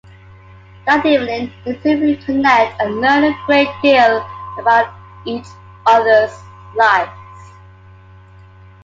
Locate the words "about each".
4.57-5.45